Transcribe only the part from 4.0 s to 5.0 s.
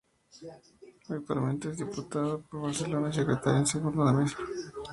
de la Mesa del Parlament.